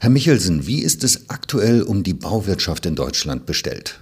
[0.00, 4.00] Herr Michelsen, wie ist es aktuell um die Bauwirtschaft in Deutschland bestellt?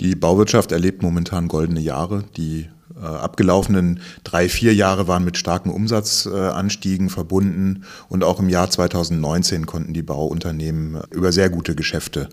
[0.00, 2.24] Die Bauwirtschaft erlebt momentan goldene Jahre.
[2.36, 9.66] Die abgelaufenen drei, vier Jahre waren mit starken Umsatzanstiegen verbunden und auch im Jahr 2019
[9.66, 12.28] konnten die Bauunternehmen über sehr gute Geschäfte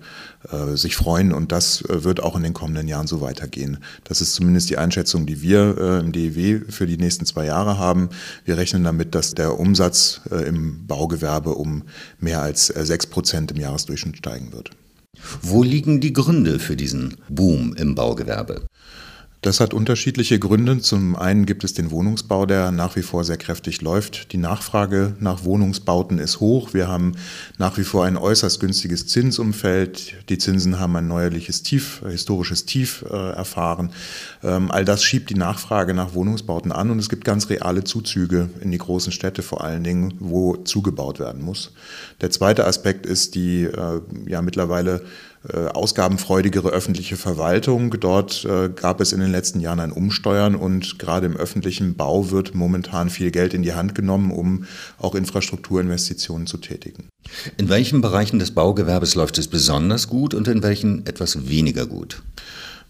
[0.51, 3.79] äh, sich freuen und das äh, wird auch in den kommenden Jahren so weitergehen.
[4.03, 8.09] Das ist zumindest die Einschätzung, die wir im DEW für die nächsten zwei Jahre haben.
[8.45, 11.83] Wir rechnen damit, dass der Umsatz im Baugewerbe um
[12.19, 14.71] mehr als sechs Prozent im Jahresdurchschnitt steigen wird.
[15.41, 18.66] Wo liegen die Gründe für diesen Boom im Baugewerbe?
[19.41, 20.79] Das hat unterschiedliche Gründe.
[20.79, 24.31] Zum einen gibt es den Wohnungsbau, der nach wie vor sehr kräftig läuft.
[24.31, 26.73] Die Nachfrage nach Wohnungsbauten ist hoch.
[26.73, 27.13] Wir haben
[27.59, 30.15] nach wie vor ein äußerst günstiges Zinsumfeld.
[30.29, 33.91] Die Zinsen haben ein neuerliches Tief, historisches Tief äh, erfahren.
[34.43, 38.49] Ähm, all das schiebt die Nachfrage nach Wohnungsbauten an und es gibt ganz reale Zuzüge
[38.61, 41.73] in die großen Städte vor allen Dingen, wo zugebaut werden muss.
[42.21, 47.91] Der zweite Aspekt ist die äh, ja mittlerweile äh, ausgabenfreudigere öffentliche Verwaltung.
[47.99, 52.31] Dort äh, gab es in den letzten Jahren ein Umsteuern und gerade im öffentlichen Bau
[52.31, 54.65] wird momentan viel Geld in die Hand genommen, um
[54.97, 57.09] auch Infrastrukturinvestitionen zu tätigen.
[57.57, 62.21] In welchen Bereichen des Baugewerbes läuft es besonders gut und in welchen etwas weniger gut?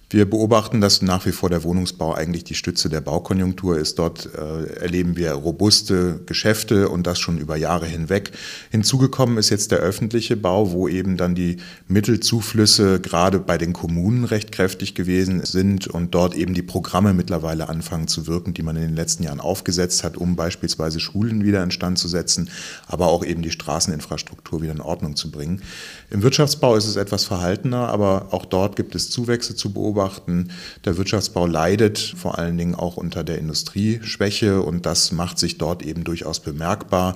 [0.09, 3.99] Wir beobachten, dass nach wie vor der Wohnungsbau eigentlich die Stütze der Baukonjunktur ist.
[3.99, 8.31] Dort äh, erleben wir robuste Geschäfte und das schon über Jahre hinweg.
[8.71, 11.57] Hinzugekommen ist jetzt der öffentliche Bau, wo eben dann die
[11.89, 17.67] Mittelzuflüsse gerade bei den Kommunen recht kräftig gewesen sind und dort eben die Programme mittlerweile
[17.67, 21.61] anfangen zu wirken, die man in den letzten Jahren aufgesetzt hat, um beispielsweise Schulen wieder
[21.61, 22.49] in Stand zu setzen,
[22.87, 25.63] aber auch eben die Straßeninfrastruktur wieder in Ordnung zu bringen.
[26.09, 30.49] Im Wirtschaftsbau ist es etwas verhaltener, aber auch dort gibt es Zuwächse zu beobachten beobachten.
[30.85, 35.83] Der Wirtschaftsbau leidet vor allen Dingen auch unter der Industrieschwäche und das macht sich dort
[35.83, 37.15] eben durchaus bemerkbar.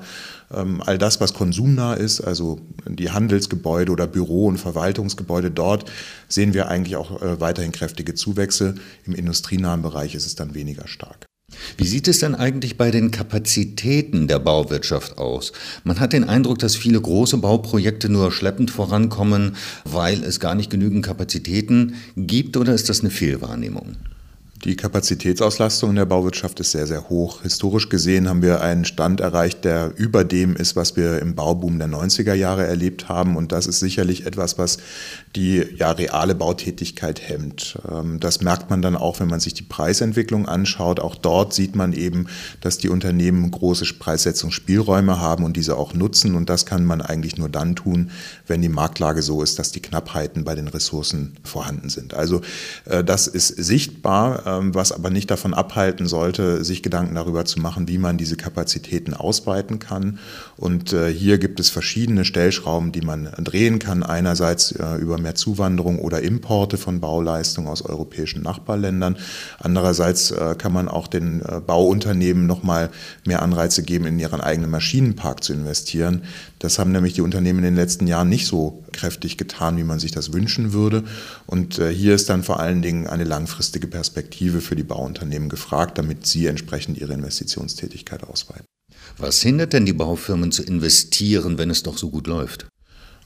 [0.52, 5.90] Ähm, all das, was konsumnah ist, also die Handelsgebäude oder Büro- und Verwaltungsgebäude, dort
[6.28, 8.76] sehen wir eigentlich auch äh, weiterhin kräftige Zuwächse.
[9.06, 11.31] Im industrienahen Bereich ist es dann weniger stark.
[11.78, 15.52] Wie sieht es denn eigentlich bei den Kapazitäten der Bauwirtschaft aus?
[15.84, 20.70] Man hat den Eindruck, dass viele große Bauprojekte nur schleppend vorankommen, weil es gar nicht
[20.70, 23.96] genügend Kapazitäten gibt, oder ist das eine Fehlwahrnehmung?
[24.64, 27.42] Die Kapazitätsauslastung in der Bauwirtschaft ist sehr, sehr hoch.
[27.42, 31.80] Historisch gesehen haben wir einen Stand erreicht, der über dem ist, was wir im Bauboom
[31.80, 33.38] der 90er Jahre erlebt haben.
[33.38, 34.78] Und das ist sicherlich etwas, was
[35.36, 37.80] die ja, reale Bautätigkeit hemmt.
[37.90, 41.00] Ähm, das merkt man dann auch, wenn man sich die Preisentwicklung anschaut.
[41.00, 42.28] Auch dort sieht man eben,
[42.60, 46.36] dass die Unternehmen große Preissetzungsspielräume haben und diese auch nutzen.
[46.36, 48.12] Und das kann man eigentlich nur dann tun,
[48.46, 52.14] wenn die Marktlage so ist, dass die Knappheiten bei den Ressourcen vorhanden sind.
[52.14, 52.42] Also
[52.86, 57.88] äh, das ist sichtbar was aber nicht davon abhalten sollte, sich Gedanken darüber zu machen,
[57.88, 60.20] wie man diese Kapazitäten ausweiten kann.
[60.58, 64.04] Und äh, hier gibt es verschiedene Stellschrauben, die man drehen kann.
[64.04, 69.18] Einerseits äh, über mehr Zuwanderung oder Importe von Bauleistungen aus europäischen Nachbarländern.
[69.60, 72.90] Andererseits äh, kann man auch den Bauunternehmen nochmal
[73.26, 76.24] mehr Anreize geben, in ihren eigenen Maschinenpark zu investieren.
[76.60, 80.00] Das haben nämlich die Unternehmen in den letzten Jahren nicht so kräftig getan, wie man
[80.00, 81.04] sich das wünschen würde.
[81.48, 86.00] Und hier ist dann vor allen Dingen eine langfristige Perspektive Perspektive für die Bauunternehmen gefragt,
[86.00, 88.66] damit sie entsprechend ihre Investitionstätigkeit ausweiten.
[89.18, 92.66] Was hindert denn die Baufirmen zu investieren, wenn es doch so gut läuft?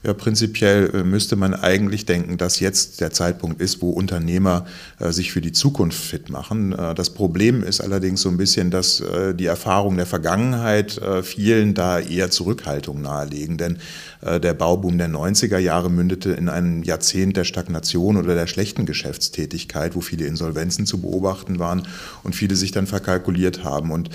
[0.06, 4.64] Ja, prinzipiell äh, müsste man eigentlich denken, dass jetzt der Zeitpunkt ist, wo Unternehmer
[5.00, 6.72] äh, sich für die Zukunft fit machen.
[6.72, 9.02] Äh, das Problem ist allerdings so ein bisschen, dass
[9.34, 13.56] die Erfahrungen der Vergangenheit vielen da eher Zurückhaltung nahelegen.
[13.56, 13.78] Denn
[14.22, 19.94] der Bauboom der 90er Jahre mündete in einem Jahrzehnt der Stagnation oder der schlechten Geschäftstätigkeit,
[19.94, 21.86] wo viele Insolvenzen zu beobachten waren
[22.22, 23.90] und viele sich dann verkalkuliert haben.
[23.90, 24.10] Und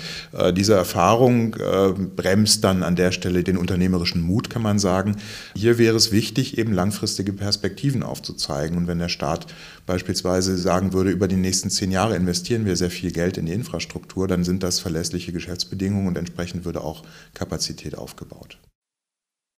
[0.56, 1.56] diese Erfahrung
[2.16, 5.16] bremst dann an der Stelle den unternehmerischen Mut, kann man sagen.
[5.54, 8.76] Hier wäre es wichtig, eben langfristige Perspektiven aufzuzeigen.
[8.76, 9.52] Und wenn der Staat
[9.84, 13.52] beispielsweise sagen würde, über die nächsten zehn Jahre investieren wir sehr viel Geld in die
[13.52, 17.02] Infrastruktur, dann sind das verlässliche Geschäftsbedingungen und entsprechend würde auch
[17.34, 18.58] Kapazität aufgebaut.